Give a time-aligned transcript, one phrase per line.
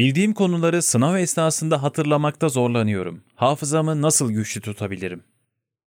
[0.00, 3.22] Bildiğim konuları sınav esnasında hatırlamakta zorlanıyorum.
[3.34, 5.24] Hafızamı nasıl güçlü tutabilirim?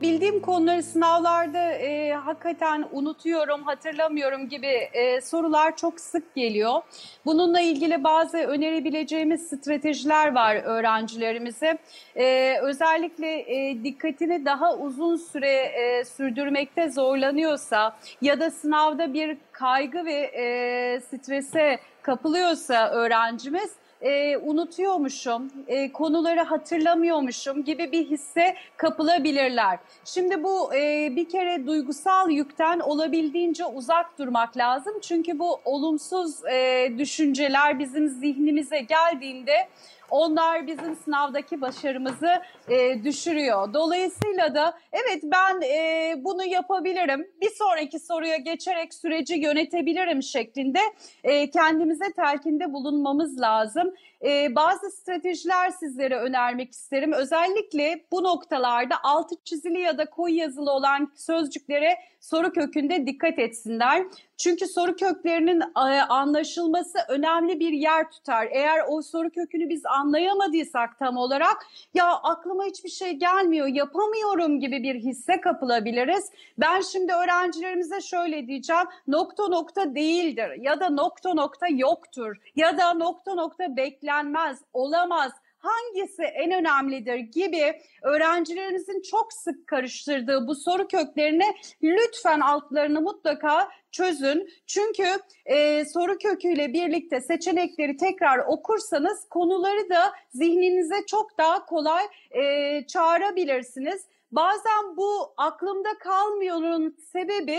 [0.00, 6.82] Bildiğim konuları sınavlarda e, hakikaten unutuyorum, hatırlamıyorum gibi e, sorular çok sık geliyor.
[7.26, 11.78] Bununla ilgili bazı önerebileceğimiz stratejiler var öğrencilerimize.
[12.16, 20.04] E, özellikle e, dikkatini daha uzun süre e, sürdürmekte zorlanıyorsa ya da sınavda bir kaygı
[20.04, 23.70] ve e, strese kapılıyorsa öğrencimiz
[24.00, 29.78] e, unutuyormuşum, e, konuları hatırlamıyormuşum gibi bir hisse kapılabilirler.
[30.04, 34.94] Şimdi bu e, bir kere duygusal yükten olabildiğince uzak durmak lazım.
[35.02, 39.68] Çünkü bu olumsuz e, düşünceler bizim zihnimize geldiğinde
[40.10, 42.30] onlar bizim sınavdaki başarımızı
[42.68, 43.74] e, düşürüyor.
[43.74, 50.80] Dolayısıyla da evet ben e, bunu yapabilirim, bir sonraki soruya geçerek süreci yönetebilirim şeklinde
[51.24, 53.94] e, kendimize telkinde bulunmamız lazım.
[54.24, 57.12] E, bazı stratejiler sizlere önermek isterim.
[57.12, 64.04] Özellikle bu noktalarda altı çizili ya da koyu yazılı olan sözcüklere soru kökünde dikkat etsinler.
[64.36, 68.48] Çünkü soru köklerinin e, anlaşılması önemli bir yer tutar.
[68.50, 74.82] Eğer o soru kökünü biz anlayamadıysak tam olarak ya aklıma hiçbir şey gelmiyor, yapamıyorum gibi
[74.82, 76.30] bir hisse kapılabiliriz.
[76.58, 78.84] Ben şimdi öğrencilerimize şöyle diyeceğim.
[79.06, 86.22] Nokta nokta değildir ya da nokta nokta yoktur ya da nokta nokta beklenmez, olamaz hangisi
[86.22, 94.50] en önemlidir gibi öğrencilerimizin çok sık karıştırdığı bu soru köklerini lütfen altlarını mutlaka çözün.
[94.66, 95.06] Çünkü
[95.46, 104.04] e, soru köküyle birlikte seçenekleri tekrar okursanız konuları da zihninize çok daha kolay e, çağırabilirsiniz.
[104.32, 107.58] Bazen bu aklımda kalmıyorun sebebi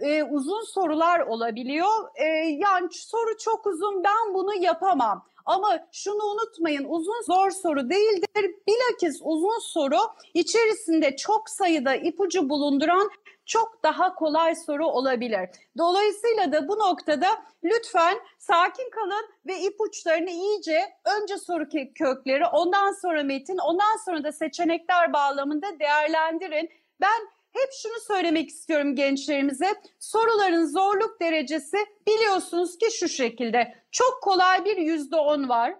[0.00, 2.08] e, uzun sorular olabiliyor.
[2.14, 5.26] E, yani soru çok uzun ben bunu yapamam.
[5.46, 8.54] Ama şunu unutmayın uzun zor soru değildir.
[8.68, 9.98] Bilakis uzun soru
[10.34, 13.10] içerisinde çok sayıda ipucu bulunduran
[13.46, 15.48] çok daha kolay soru olabilir.
[15.78, 17.26] Dolayısıyla da bu noktada
[17.64, 24.32] lütfen sakin kalın ve ipuçlarını iyice önce soru kökleri, ondan sonra metin, ondan sonra da
[24.32, 26.70] seçenekler bağlamında değerlendirin.
[27.00, 29.74] Ben hep şunu söylemek istiyorum gençlerimize.
[30.00, 33.74] Soruların zorluk derecesi biliyorsunuz ki şu şekilde.
[33.90, 35.74] Çok kolay bir yüzde on var.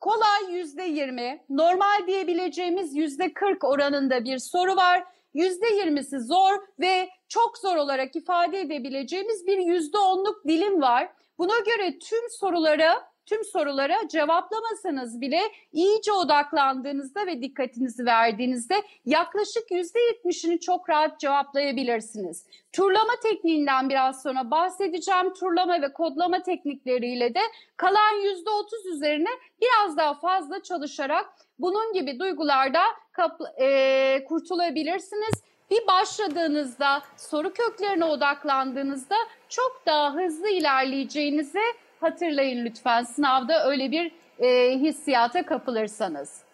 [0.00, 5.04] Kolay yüzde yirmi, normal diyebileceğimiz yüzde kırk oranında bir soru var.
[5.34, 11.12] Yüzde yirmisi zor ve çok zor olarak ifade edebileceğimiz bir yüzde onluk dilim var.
[11.38, 15.40] Buna göre tüm sorulara tüm sorulara cevaplamasanız bile
[15.72, 22.46] iyice odaklandığınızda ve dikkatinizi verdiğinizde yaklaşık %70'ini çok rahat cevaplayabilirsiniz.
[22.72, 25.34] Turlama tekniğinden biraz sonra bahsedeceğim.
[25.34, 27.40] Turlama ve kodlama teknikleriyle de
[27.76, 31.26] kalan %30 üzerine biraz daha fazla çalışarak
[31.58, 32.82] bunun gibi duygularda
[33.60, 35.42] e, kurtulabilirsiniz.
[35.70, 39.16] Bir başladığınızda soru köklerine odaklandığınızda
[39.48, 41.62] çok daha hızlı ilerleyeceğinizi
[42.00, 46.45] hatırlayın lütfen sınavda öyle bir e, hissiyata kapılırsanız.